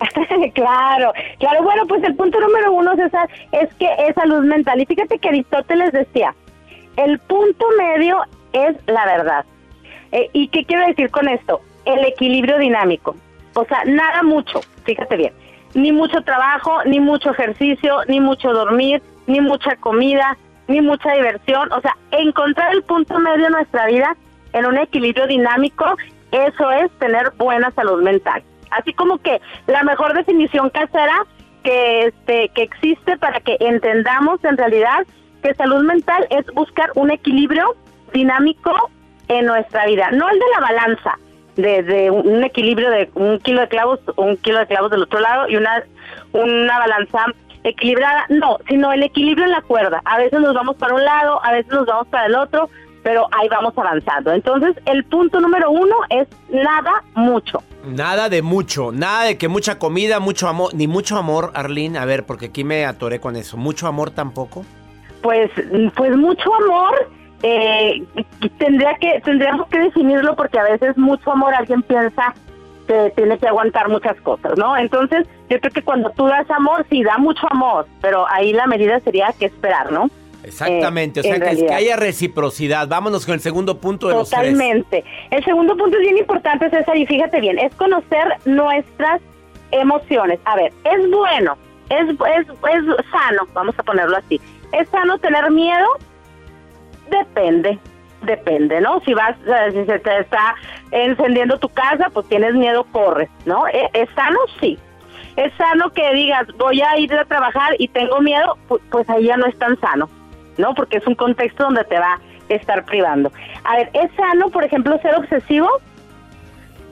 claro, 0.54 1.12
claro. 1.38 1.62
Bueno, 1.62 1.86
pues 1.86 2.02
el 2.04 2.14
punto 2.14 2.40
número 2.40 2.72
uno, 2.72 2.94
César, 2.96 3.28
es 3.52 3.72
que 3.74 3.88
es 4.06 4.14
salud 4.14 4.44
mental. 4.44 4.80
Y 4.80 4.86
fíjate 4.86 5.18
que 5.18 5.28
Aristóteles 5.28 5.92
decía, 5.92 6.34
el 6.96 7.18
punto 7.20 7.66
medio 7.78 8.18
es 8.52 8.76
la 8.86 9.04
verdad. 9.06 9.44
Eh, 10.12 10.28
¿Y 10.32 10.48
qué 10.48 10.64
quiero 10.64 10.86
decir 10.86 11.10
con 11.10 11.28
esto? 11.28 11.60
El 11.84 12.04
equilibrio 12.04 12.58
dinámico. 12.58 13.16
O 13.54 13.64
sea, 13.64 13.84
nada 13.84 14.22
mucho, 14.22 14.60
fíjate 14.84 15.16
bien. 15.16 15.32
Ni 15.74 15.92
mucho 15.92 16.22
trabajo, 16.22 16.82
ni 16.84 17.00
mucho 17.00 17.30
ejercicio, 17.30 17.98
ni 18.08 18.20
mucho 18.20 18.52
dormir, 18.52 19.02
ni 19.26 19.40
mucha 19.40 19.76
comida, 19.76 20.36
ni 20.68 20.80
mucha 20.80 21.12
diversión. 21.12 21.72
O 21.72 21.80
sea, 21.80 21.96
encontrar 22.10 22.74
el 22.74 22.82
punto 22.82 23.18
medio 23.18 23.46
en 23.46 23.52
nuestra 23.52 23.86
vida 23.86 24.16
en 24.52 24.66
un 24.66 24.76
equilibrio 24.78 25.26
dinámico, 25.26 25.96
eso 26.30 26.70
es 26.72 26.90
tener 26.98 27.32
buena 27.36 27.70
salud 27.72 28.02
mental. 28.02 28.42
Así 28.70 28.92
como 28.92 29.18
que 29.18 29.40
la 29.66 29.82
mejor 29.82 30.14
definición 30.14 30.70
casera 30.70 31.26
que 31.62 32.06
este 32.06 32.48
que 32.54 32.62
existe 32.62 33.16
para 33.18 33.40
que 33.40 33.56
entendamos 33.60 34.42
en 34.44 34.56
realidad 34.56 35.06
que 35.42 35.54
salud 35.54 35.84
mental 35.84 36.26
es 36.30 36.46
buscar 36.54 36.90
un 36.94 37.10
equilibrio 37.10 37.76
dinámico 38.12 38.90
en 39.28 39.46
nuestra 39.46 39.86
vida, 39.86 40.10
no 40.10 40.28
el 40.28 40.38
de 40.38 40.44
la 40.54 40.60
balanza, 40.60 41.18
de, 41.56 42.10
un 42.10 42.44
equilibrio 42.44 42.90
de 42.90 43.10
un 43.14 43.38
kilo 43.38 43.60
de 43.60 43.68
clavos, 43.68 44.00
un 44.16 44.36
kilo 44.36 44.58
de 44.58 44.66
clavos 44.66 44.90
del 44.90 45.02
otro 45.02 45.20
lado 45.20 45.48
y 45.48 45.56
una, 45.56 45.82
una 46.32 46.78
balanza 46.78 47.26
equilibrada, 47.64 48.26
no, 48.28 48.58
sino 48.68 48.92
el 48.92 49.02
equilibrio 49.02 49.44
en 49.44 49.52
la 49.52 49.62
cuerda. 49.62 50.02
A 50.04 50.18
veces 50.18 50.40
nos 50.40 50.54
vamos 50.54 50.76
para 50.76 50.94
un 50.94 51.04
lado, 51.04 51.44
a 51.44 51.52
veces 51.52 51.72
nos 51.72 51.86
vamos 51.86 52.08
para 52.08 52.26
el 52.26 52.34
otro, 52.34 52.68
pero 53.02 53.26
ahí 53.32 53.48
vamos 53.48 53.72
avanzando. 53.76 54.32
Entonces, 54.32 54.76
el 54.86 55.04
punto 55.04 55.40
número 55.40 55.70
uno 55.70 55.94
es 56.10 56.28
nada 56.50 57.02
mucho. 57.14 57.62
Nada 57.84 58.28
de 58.28 58.42
mucho, 58.42 58.92
nada 58.92 59.24
de 59.24 59.38
que 59.38 59.48
mucha 59.48 59.78
comida, 59.78 60.20
mucho 60.20 60.48
amor, 60.48 60.72
ni 60.74 60.86
mucho 60.86 61.16
amor, 61.16 61.50
Arlene. 61.54 61.98
A 61.98 62.04
ver, 62.04 62.24
porque 62.24 62.46
aquí 62.46 62.64
me 62.64 62.84
atoré 62.84 63.20
con 63.20 63.36
eso. 63.36 63.56
¿Mucho 63.56 63.86
amor 63.86 64.10
tampoco? 64.10 64.64
Pues, 65.20 65.50
pues 65.96 66.16
mucho 66.16 66.54
amor 66.54 67.10
eh, 67.42 68.02
tendría 68.58 68.94
que 68.94 69.20
tendríamos 69.24 69.68
que 69.68 69.78
definirlo 69.78 70.36
porque 70.36 70.58
a 70.58 70.64
veces 70.64 70.96
mucho 70.96 71.32
amor 71.32 71.54
alguien 71.54 71.82
piensa 71.82 72.34
que 72.86 73.12
tiene 73.16 73.38
que 73.38 73.48
aguantar 73.48 73.88
muchas 73.88 74.20
cosas, 74.20 74.52
¿no? 74.56 74.76
Entonces, 74.76 75.26
yo 75.48 75.60
creo 75.60 75.72
que 75.72 75.82
cuando 75.82 76.10
tú 76.10 76.26
das 76.26 76.48
amor, 76.50 76.84
sí 76.90 77.02
da 77.02 77.18
mucho 77.18 77.46
amor, 77.50 77.86
pero 78.00 78.26
ahí 78.28 78.52
la 78.52 78.66
medida 78.66 78.98
sería 79.00 79.32
que 79.38 79.46
esperar, 79.46 79.92
¿no? 79.92 80.10
Exactamente, 80.44 81.20
o 81.20 81.22
sea, 81.22 81.38
que, 81.38 81.66
que, 81.66 81.72
haya 81.72 81.96
reciprocidad. 81.96 82.88
Vámonos 82.88 83.24
con 83.24 83.34
el 83.34 83.40
segundo 83.40 83.78
punto 83.78 84.08
de 84.08 84.14
Totalmente. 84.14 84.96
los 84.98 85.04
tres. 85.04 85.28
El 85.30 85.44
segundo 85.44 85.76
punto 85.76 85.96
es 85.96 86.02
bien 86.02 86.18
importante, 86.18 86.68
César, 86.68 86.96
y 86.96 87.06
fíjate 87.06 87.40
bien, 87.40 87.58
es 87.58 87.72
conocer 87.76 88.26
nuestras 88.44 89.20
emociones. 89.70 90.40
A 90.44 90.56
ver, 90.56 90.72
es 90.84 91.10
bueno, 91.10 91.56
es, 91.90 92.08
es, 92.08 92.48
es 92.48 93.10
sano, 93.10 93.46
vamos 93.52 93.74
a 93.78 93.82
ponerlo 93.82 94.16
así. 94.16 94.40
Es 94.72 94.88
sano 94.88 95.18
tener 95.18 95.50
miedo, 95.50 95.86
Depende, 97.12 97.78
depende, 98.22 98.80
¿no? 98.80 99.00
Si 99.00 99.12
vas, 99.12 99.36
eh, 99.46 99.72
si 99.72 99.84
se 99.84 99.98
te 99.98 100.20
está 100.20 100.54
encendiendo 100.90 101.58
tu 101.58 101.68
casa, 101.68 102.08
pues 102.12 102.26
tienes 102.28 102.54
miedo, 102.54 102.84
corres, 102.84 103.28
¿no? 103.44 103.66
¿E-, 103.68 103.90
¿Es 103.92 104.08
sano? 104.14 104.38
Sí. 104.60 104.78
Es 105.36 105.52
sano 105.54 105.90
que 105.90 106.12
digas, 106.14 106.46
voy 106.58 106.80
a 106.80 106.98
ir 106.98 107.12
a 107.14 107.24
trabajar 107.24 107.74
y 107.78 107.88
tengo 107.88 108.20
miedo, 108.20 108.56
pues 108.90 109.08
ahí 109.08 109.24
ya 109.24 109.36
no 109.36 109.46
es 109.46 109.58
tan 109.58 109.78
sano, 109.80 110.08
¿no? 110.58 110.74
Porque 110.74 110.98
es 110.98 111.06
un 111.06 111.14
contexto 111.14 111.64
donde 111.64 111.84
te 111.84 111.98
va 111.98 112.14
a 112.14 112.20
estar 112.54 112.84
privando. 112.84 113.30
A 113.64 113.76
ver, 113.76 113.90
¿es 113.94 114.10
sano, 114.14 114.50
por 114.50 114.64
ejemplo, 114.64 114.98
ser 115.00 115.14
obsesivo? 115.16 115.68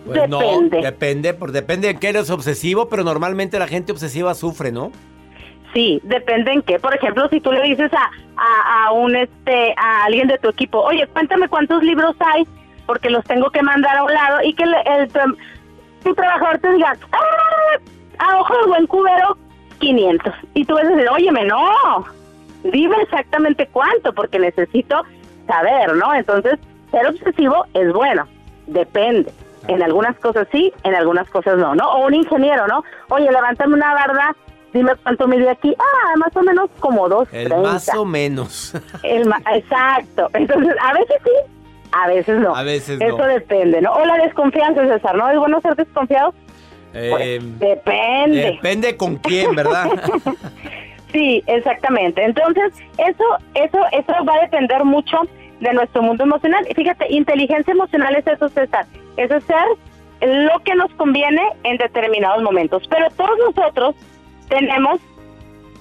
Pues 0.07 0.23
depende. 0.23 0.81
depende, 0.81 1.35
por, 1.35 1.53
depende 1.53 1.89
de 1.89 1.97
que 1.97 2.09
eres 2.09 2.31
obsesivo, 2.31 2.89
pero 2.89 3.05
normalmente 3.05 3.59
la 3.59 3.69
gente 3.69 3.93
obsesiva 3.93 4.35
sufre, 4.35 4.73
¿no? 4.73 4.91
Sí, 5.73 6.01
depende 6.03 6.53
en 6.53 6.63
qué. 6.63 6.79
Por 6.79 6.95
ejemplo, 6.95 7.29
si 7.29 7.41
tú 7.41 7.53
le 7.53 7.63
dices 7.63 7.91
a, 7.93 8.87
a, 8.87 8.93
un 8.93 9.15
este 9.15 9.73
a 9.77 10.05
alguien 10.05 10.27
de 10.29 10.39
tu 10.39 10.49
equipo, 10.49 10.81
oye, 10.81 11.07
cuéntame 11.09 11.49
cuántos 11.49 11.83
libros 11.83 12.17
hay, 12.19 12.47
porque 12.87 13.09
los 13.11 13.23
tengo 13.25 13.51
que 13.51 13.63
mandar 13.63 13.97
a 13.99 14.03
un 14.05 14.13
lado 14.13 14.39
y 14.43 14.53
que 14.55 14.65
el, 14.65 14.75
el- 14.87 15.09
tu, 15.13 15.21
tu 16.03 16.15
trabajador 16.15 16.59
te 16.59 16.73
diga, 16.73 16.97
"Ah, 17.13 17.79
a 18.19 18.39
ojo 18.41 18.55
de 18.63 18.67
buen 18.69 18.87
cubero, 18.89 19.37
500. 19.79 20.35
Y 20.55 20.65
tú 20.65 20.75
vas 20.75 20.85
a 20.85 20.89
decir, 20.89 21.09
óyeme, 21.09 21.45
no, 21.45 22.05
dime 22.65 22.97
exactamente 23.03 23.67
cuánto, 23.69 24.13
porque 24.13 24.39
necesito 24.41 25.03
saber, 25.47 25.95
¿no? 25.95 26.13
Entonces, 26.15 26.59
ser 26.91 27.07
obsesivo 27.07 27.65
es 27.75 27.93
bueno, 27.93 28.27
depende. 28.67 29.33
En 29.69 29.83
algunas 29.83 30.19
cosas 30.19 30.49
sí, 30.51 30.73
en 30.83 30.95
algunas 30.95 31.29
cosas 31.31 31.57
no, 31.59 31.75
¿no? 31.77 31.89
O 31.93 32.07
un 32.07 32.15
ingeniero, 32.15 32.67
¿no? 32.67 32.83
Oye, 33.11 33.31
levántame 33.31 33.75
una 33.75 33.95
barda, 33.95 34.35
dime 34.73 34.93
cuánto 35.03 35.27
mide 35.29 35.49
aquí. 35.51 35.75
Ah, 35.79 36.17
más 36.17 36.35
o 36.37 36.43
menos 36.43 36.71
como 36.81 37.09
dos 37.09 37.29
El 37.33 37.49
más 37.49 37.89
o 37.95 38.05
menos. 38.05 38.75
el 39.03 39.27
ma- 39.27 39.43
exacto. 39.55 40.29
Entonces, 40.35 40.75
a 40.83 40.93
veces 40.95 41.17
sí, 41.25 41.31
a 41.93 42.07
veces 42.09 42.39
no. 42.41 42.55
A 42.57 42.63
veces 42.63 43.01
Eso 43.01 43.19
no. 43.19 43.27
depende, 43.27 43.81
¿no? 43.83 43.93
O 43.93 44.05
la 44.05 44.17
desconfianza, 44.19 44.87
César, 44.87 45.17
¿no? 45.17 45.29
¿Es 45.31 45.39
bueno 45.39 45.61
ser 45.61 45.75
desconfiado? 45.77 46.35
Eh, 46.95 47.09
Pues, 47.11 47.59
depende. 47.61 48.43
depende 48.53 48.97
con 48.97 49.17
quién, 49.17 49.55
¿verdad? 49.55 49.89
Sí, 51.13 51.43
exactamente. 51.49 52.23
Entonces, 52.25 52.73
eso, 52.97 53.25
eso, 53.55 53.79
eso 53.91 54.25
va 54.25 54.35
a 54.37 54.41
depender 54.43 54.85
mucho 54.85 55.17
de 55.59 55.73
nuestro 55.73 56.03
mundo 56.03 56.23
emocional. 56.23 56.65
Y 56.71 56.75
fíjate, 56.75 57.13
inteligencia 57.13 57.73
emocional 57.73 58.15
es 58.15 58.25
eso, 58.29 58.49
César. 58.49 58.87
Es 59.17 59.29
hacer 59.33 59.65
lo 60.21 60.61
que 60.61 60.73
nos 60.77 60.89
conviene 60.95 61.43
en 61.65 61.79
determinados 61.79 62.43
momentos. 62.45 62.85
Pero 62.89 63.09
todos 63.17 63.37
nosotros 63.45 63.97
tenemos 64.51 65.01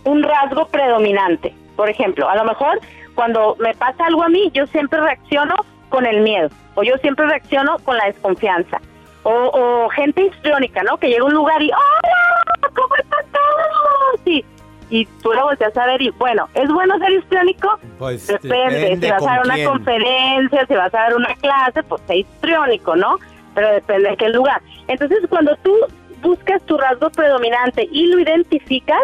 un 0.06 0.24
rasgo 0.24 0.68
predominante. 0.68 1.54
Por 1.76 1.90
ejemplo, 1.90 2.30
a 2.30 2.36
lo 2.36 2.46
mejor 2.46 2.80
cuando 3.16 3.58
me 3.60 3.74
pasa 3.74 4.06
algo 4.06 4.24
a 4.24 4.30
mí, 4.30 4.50
yo 4.54 4.66
siempre 4.68 5.00
reacciono 5.02 5.56
con 5.90 6.06
el 6.06 6.22
miedo, 6.22 6.50
o 6.76 6.84
yo 6.84 6.96
siempre 7.00 7.26
reacciono 7.28 7.78
con 7.80 7.98
la 7.98 8.06
desconfianza. 8.06 8.80
O, 9.24 9.32
o 9.34 9.90
gente 9.90 10.22
histriónica, 10.24 10.82
¿no? 10.84 10.98
Que 10.98 11.10
llega 11.10 11.24
a 11.24 11.26
un 11.26 11.34
lugar 11.34 11.62
y 11.62 11.70
¡Hola! 11.72 12.70
¿Cómo 12.74 12.96
están 12.96 13.26
todos? 13.34 14.22
Sí. 14.24 14.46
Y 14.90 15.06
tú 15.22 15.34
lo 15.34 15.44
volteas 15.44 15.76
a 15.78 15.86
ver 15.86 16.02
y, 16.02 16.10
bueno, 16.12 16.48
¿es 16.54 16.68
bueno 16.70 16.98
ser 17.00 17.12
histriónico? 17.12 17.78
Pues 18.00 18.26
Depende, 18.26 18.80
depende 18.80 19.08
si 19.08 19.12
vas 19.12 19.22
a 19.24 19.26
dar 19.26 19.46
una 19.46 19.54
quién. 19.56 19.68
conferencia, 19.68 20.66
si 20.66 20.74
vas 20.74 20.94
a 20.94 20.98
dar 20.98 21.16
una 21.16 21.36
clase, 21.36 21.84
pues 21.84 22.02
sé 22.08 22.18
histriónico, 22.20 22.96
¿no? 22.96 23.18
Pero 23.54 23.72
depende 23.72 24.10
de 24.12 24.18
qué 24.18 24.30
lugar. 24.30 24.62
Entonces, 24.88 25.20
cuando 25.30 25.56
tú 25.58 25.76
buscas 26.22 26.62
tu 26.64 26.78
rasgo 26.78 27.10
predominante 27.10 27.88
y 27.92 28.08
lo 28.08 28.20
identificas, 28.20 29.02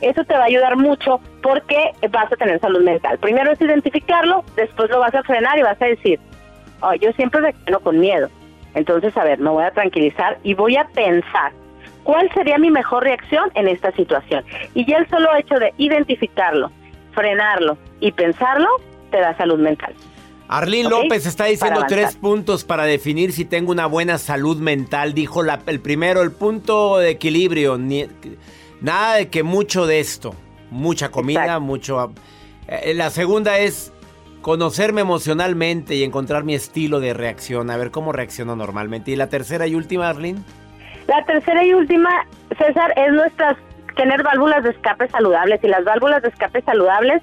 eso 0.00 0.24
te 0.24 0.34
va 0.34 0.42
a 0.42 0.46
ayudar 0.46 0.76
mucho 0.76 1.20
porque 1.42 1.92
vas 2.10 2.30
a 2.32 2.36
tener 2.36 2.60
salud 2.60 2.82
mental. 2.82 3.18
Primero 3.18 3.52
es 3.52 3.60
identificarlo, 3.60 4.44
después 4.56 4.90
lo 4.90 5.00
vas 5.00 5.14
a 5.14 5.22
frenar 5.22 5.58
y 5.58 5.62
vas 5.62 5.80
a 5.80 5.86
decir, 5.86 6.20
"Oh, 6.80 6.94
yo 6.94 7.12
siempre 7.12 7.40
reacciono 7.40 7.80
con 7.80 7.98
miedo. 7.98 8.28
Entonces, 8.74 9.16
a 9.16 9.24
ver, 9.24 9.38
me 9.38 9.50
voy 9.50 9.64
a 9.64 9.70
tranquilizar 9.70 10.38
y 10.42 10.52
voy 10.52 10.76
a 10.76 10.86
pensar 10.88 11.52
cuál 12.04 12.30
sería 12.34 12.58
mi 12.58 12.70
mejor 12.70 13.04
reacción 13.04 13.50
en 13.54 13.68
esta 13.68 13.90
situación. 13.92 14.44
Y 14.74 14.84
ya 14.84 14.98
el 14.98 15.08
solo 15.08 15.34
hecho 15.34 15.54
de 15.54 15.72
identificarlo, 15.78 16.70
frenarlo 17.12 17.78
y 18.00 18.12
pensarlo, 18.12 18.68
te 19.10 19.18
da 19.18 19.36
salud 19.36 19.58
mental. 19.58 19.94
Arlín 20.48 20.86
¿Ok? 20.86 20.92
López 20.92 21.26
está 21.26 21.46
diciendo 21.46 21.84
tres 21.88 22.16
puntos 22.16 22.64
para 22.64 22.84
definir 22.84 23.32
si 23.32 23.44
tengo 23.44 23.72
una 23.72 23.86
buena 23.86 24.18
salud 24.18 24.58
mental. 24.58 25.12
Dijo 25.14 25.42
la- 25.42 25.60
el 25.66 25.80
primero, 25.80 26.22
el 26.22 26.30
punto 26.32 26.98
de 26.98 27.10
equilibrio. 27.10 27.78
ni- 27.78 28.06
nada 28.80 29.16
de 29.16 29.28
que 29.28 29.42
mucho 29.42 29.86
de 29.86 30.00
esto. 30.00 30.34
Mucha 30.70 31.10
comida, 31.10 31.40
Exacto. 31.42 31.60
mucho... 31.62 32.12
eh, 32.68 32.92
la 32.94 33.10
segunda 33.10 33.58
es 33.58 33.92
conocerme 34.42 35.00
emocionalmente 35.00 35.94
y 35.96 36.04
encontrar 36.04 36.44
mi 36.44 36.54
estilo 36.54 37.00
de 37.00 37.14
reacción. 37.14 37.70
A 37.70 37.76
ver 37.76 37.90
cómo 37.90 38.12
reacciono 38.12 38.54
normalmente. 38.54 39.10
Y 39.10 39.16
la 39.16 39.28
tercera 39.28 39.66
y 39.66 39.74
última, 39.74 40.08
Arlín. 40.08 40.44
La 41.08 41.24
tercera 41.24 41.64
y 41.64 41.72
última, 41.74 42.10
César, 42.58 42.92
es 42.96 43.12
nuestras 43.12 43.56
tener 43.96 44.22
válvulas 44.22 44.62
de 44.62 44.70
escape 44.70 45.08
saludables. 45.08 45.58
Y 45.64 45.68
las 45.68 45.84
válvulas 45.84 46.22
de 46.22 46.28
escape 46.28 46.62
saludables 46.62 47.22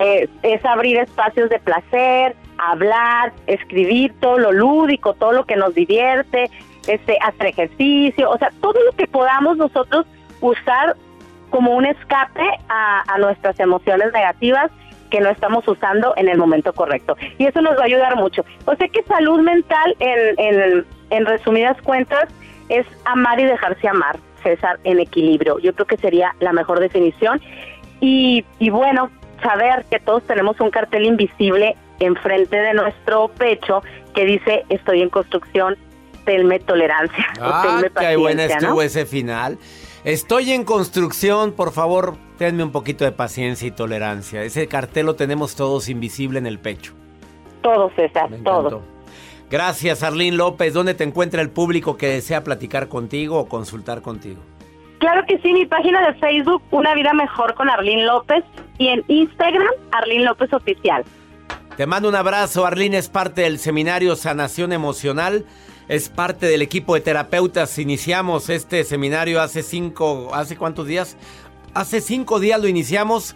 eh, 0.00 0.28
es 0.42 0.64
abrir 0.64 0.96
espacios 0.98 1.50
de 1.50 1.58
placer, 1.60 2.34
hablar, 2.58 3.32
escribir 3.46 4.14
todo 4.20 4.38
lo 4.38 4.52
lúdico, 4.52 5.14
todo 5.14 5.32
lo 5.32 5.44
que 5.44 5.56
nos 5.56 5.74
divierte, 5.74 6.50
este, 6.86 7.18
hacer 7.20 7.46
ejercicio, 7.46 8.30
o 8.30 8.38
sea, 8.38 8.50
todo 8.60 8.78
lo 8.84 8.92
que 8.92 9.06
podamos 9.06 9.56
nosotros 9.56 10.06
usar 10.40 10.96
como 11.50 11.76
un 11.76 11.86
escape 11.86 12.46
a, 12.68 13.16
nuestras 13.18 13.58
emociones 13.60 14.12
negativas 14.12 14.70
que 15.10 15.20
no 15.20 15.30
estamos 15.30 15.66
usando 15.68 16.12
en 16.16 16.28
el 16.28 16.36
momento 16.36 16.72
correcto. 16.72 17.16
Y 17.38 17.46
eso 17.46 17.60
nos 17.62 17.78
va 17.78 17.82
a 17.82 17.84
ayudar 17.84 18.16
mucho. 18.16 18.44
O 18.64 18.74
sea 18.74 18.88
que 18.88 19.02
salud 19.04 19.40
mental, 19.40 19.96
en, 20.00 20.34
en, 20.38 20.84
en 21.10 21.26
resumidas 21.26 21.80
cuentas, 21.82 22.28
es 22.68 22.86
amar 23.04 23.38
y 23.38 23.44
dejarse 23.44 23.86
amar, 23.86 24.18
César, 24.42 24.80
en 24.84 24.98
equilibrio. 24.98 25.58
Yo 25.60 25.72
creo 25.74 25.86
que 25.86 25.96
sería 25.96 26.34
la 26.40 26.52
mejor 26.52 26.80
definición. 26.80 27.40
Y, 28.00 28.44
y 28.58 28.70
bueno, 28.70 29.10
saber 29.42 29.84
que 29.90 30.00
todos 30.00 30.24
tenemos 30.24 30.60
un 30.60 30.70
cartel 30.70 31.04
invisible 31.04 31.76
enfrente 32.04 32.56
de 32.56 32.74
nuestro 32.74 33.28
pecho 33.28 33.82
que 34.14 34.24
dice 34.24 34.64
estoy 34.68 35.02
en 35.02 35.10
construcción, 35.10 35.76
tenme 36.24 36.58
tolerancia. 36.60 37.26
o 37.40 37.44
Ah, 37.44 37.62
tenme 37.66 37.90
qué 37.90 38.16
buena 38.16 38.42
paciencia", 38.42 38.56
estuvo 38.56 38.74
¿no? 38.76 38.82
ese 38.82 39.06
final. 39.06 39.58
Estoy 40.04 40.52
en 40.52 40.64
construcción, 40.64 41.52
por 41.52 41.72
favor, 41.72 42.16
tenme 42.36 42.62
un 42.62 42.72
poquito 42.72 43.04
de 43.04 43.12
paciencia 43.12 43.66
y 43.66 43.70
tolerancia. 43.70 44.42
Ese 44.42 44.66
cartel 44.68 45.06
lo 45.06 45.14
tenemos 45.16 45.56
todos 45.56 45.88
invisible 45.88 46.38
en 46.38 46.46
el 46.46 46.58
pecho. 46.58 46.92
Todo, 47.62 47.90
César, 47.96 48.28
Me 48.28 48.36
todo. 48.38 48.68
encantó. 48.68 48.82
Gracias, 49.50 50.02
Arlín 50.02 50.36
López. 50.36 50.74
¿Dónde 50.74 50.94
te 50.94 51.04
encuentra 51.04 51.40
el 51.40 51.48
público 51.50 51.96
que 51.96 52.08
desea 52.08 52.44
platicar 52.44 52.88
contigo 52.88 53.38
o 53.38 53.46
consultar 53.48 54.02
contigo? 54.02 54.40
Claro 54.98 55.22
que 55.26 55.38
sí, 55.38 55.52
mi 55.52 55.64
página 55.66 56.06
de 56.06 56.14
Facebook, 56.18 56.62
Una 56.70 56.94
Vida 56.94 57.12
Mejor 57.14 57.54
con 57.54 57.68
Arlín 57.70 58.04
López, 58.06 58.42
y 58.78 58.88
en 58.88 59.04
Instagram, 59.08 59.68
Arlín 59.92 60.24
López 60.24 60.52
Oficial. 60.52 61.04
Te 61.76 61.86
mando 61.86 62.08
un 62.08 62.14
abrazo. 62.14 62.66
Arlín 62.66 62.94
es 62.94 63.08
parte 63.08 63.42
del 63.42 63.58
seminario 63.58 64.14
Sanación 64.16 64.72
Emocional. 64.72 65.44
Es 65.88 66.08
parte 66.08 66.46
del 66.46 66.62
equipo 66.62 66.94
de 66.94 67.00
terapeutas. 67.00 67.78
Iniciamos 67.78 68.48
este 68.48 68.84
seminario 68.84 69.40
hace 69.42 69.62
cinco, 69.62 70.30
¿hace 70.32 70.56
cuántos 70.56 70.86
días? 70.86 71.16
Hace 71.74 72.00
cinco 72.00 72.38
días 72.40 72.60
lo 72.60 72.68
iniciamos 72.68 73.34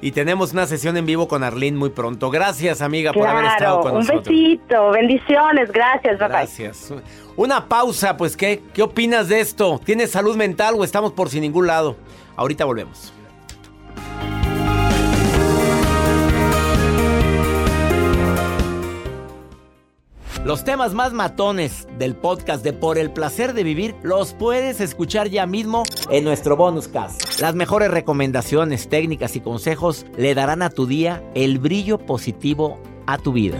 y 0.00 0.12
tenemos 0.12 0.52
una 0.52 0.66
sesión 0.66 0.96
en 0.96 1.06
vivo 1.06 1.26
con 1.26 1.42
Arlín 1.42 1.76
muy 1.76 1.90
pronto. 1.90 2.30
Gracias, 2.30 2.82
amiga, 2.82 3.12
por 3.12 3.26
haber 3.26 3.46
estado 3.46 3.80
con 3.80 3.92
un 3.92 3.98
nosotros. 4.00 4.28
besito, 4.28 4.90
bendiciones, 4.90 5.72
gracias, 5.72 6.18
bye. 6.18 6.28
Gracias. 6.28 6.94
Una 7.36 7.66
pausa, 7.66 8.16
pues, 8.16 8.36
¿qué? 8.36 8.62
¿Qué 8.74 8.82
opinas 8.82 9.28
de 9.28 9.40
esto? 9.40 9.80
¿Tienes 9.82 10.10
salud 10.10 10.36
mental 10.36 10.74
o 10.76 10.84
estamos 10.84 11.12
por 11.12 11.30
sin 11.30 11.40
ningún 11.40 11.66
lado? 11.66 11.96
Ahorita 12.36 12.64
volvemos. 12.64 13.12
Los 20.48 20.64
temas 20.64 20.94
más 20.94 21.12
matones 21.12 21.86
del 21.98 22.16
podcast 22.16 22.64
de 22.64 22.72
Por 22.72 22.96
el 22.96 23.10
placer 23.10 23.52
de 23.52 23.62
vivir 23.64 23.94
los 24.02 24.32
puedes 24.32 24.80
escuchar 24.80 25.28
ya 25.28 25.44
mismo 25.44 25.82
en 26.08 26.24
nuestro 26.24 26.56
bonus 26.56 26.88
cast. 26.88 27.38
Las 27.38 27.54
mejores 27.54 27.90
recomendaciones, 27.90 28.88
técnicas 28.88 29.36
y 29.36 29.40
consejos 29.40 30.06
le 30.16 30.34
darán 30.34 30.62
a 30.62 30.70
tu 30.70 30.86
día 30.86 31.22
el 31.34 31.58
brillo 31.58 31.98
positivo 31.98 32.80
a 33.06 33.18
tu 33.18 33.32
vida. 33.32 33.58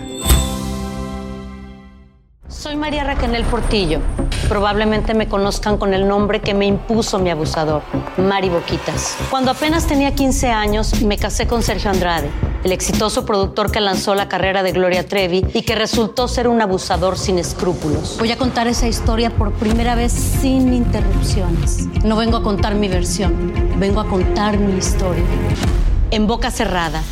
Soy 2.48 2.76
María 2.76 3.04
Raquel 3.04 3.44
Portillo. 3.44 4.00
Probablemente 4.48 5.12
me 5.12 5.28
conozcan 5.28 5.76
con 5.76 5.92
el 5.92 6.08
nombre 6.08 6.40
que 6.40 6.54
me 6.54 6.64
impuso 6.64 7.18
mi 7.18 7.28
abusador, 7.28 7.82
Mari 8.16 8.48
Boquitas. 8.48 9.18
Cuando 9.28 9.50
apenas 9.50 9.86
tenía 9.86 10.14
15 10.14 10.48
años, 10.48 11.02
me 11.02 11.18
casé 11.18 11.46
con 11.46 11.62
Sergio 11.62 11.90
Andrade, 11.90 12.30
el 12.68 12.72
exitoso 12.72 13.24
productor 13.24 13.72
que 13.72 13.80
lanzó 13.80 14.14
la 14.14 14.28
carrera 14.28 14.62
de 14.62 14.72
Gloria 14.72 15.08
Trevi 15.08 15.42
y 15.54 15.62
que 15.62 15.74
resultó 15.74 16.28
ser 16.28 16.48
un 16.48 16.60
abusador 16.60 17.16
sin 17.16 17.38
escrúpulos. 17.38 18.18
Voy 18.18 18.30
a 18.30 18.36
contar 18.36 18.66
esa 18.66 18.86
historia 18.86 19.30
por 19.30 19.52
primera 19.54 19.94
vez 19.94 20.12
sin 20.12 20.74
interrupciones. 20.74 21.86
No 22.04 22.16
vengo 22.16 22.36
a 22.36 22.42
contar 22.42 22.74
mi 22.74 22.88
versión, 22.88 23.54
vengo 23.78 24.00
a 24.00 24.06
contar 24.06 24.58
mi 24.58 24.76
historia. 24.76 25.24
En 26.10 26.26
boca 26.26 26.50
cerrada. 26.50 27.02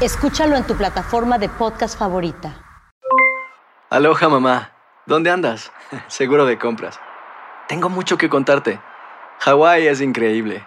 Escúchalo 0.00 0.56
en 0.56 0.66
tu 0.66 0.76
plataforma 0.76 1.38
de 1.38 1.48
podcast 1.48 1.96
favorita. 1.96 2.64
Aloha 3.88 4.28
mamá, 4.28 4.72
¿dónde 5.06 5.30
andas? 5.30 5.70
Seguro 6.08 6.44
de 6.44 6.58
compras. 6.58 6.98
Tengo 7.68 7.88
mucho 7.88 8.18
que 8.18 8.28
contarte. 8.28 8.80
Hawái 9.38 9.86
es 9.86 10.00
increíble. 10.00 10.66